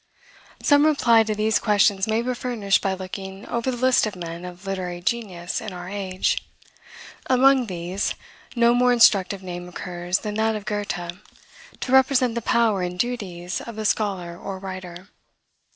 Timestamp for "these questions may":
1.35-2.23